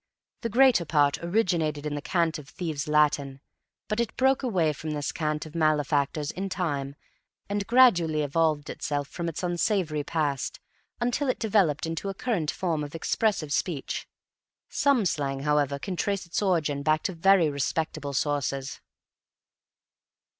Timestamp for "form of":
12.49-12.95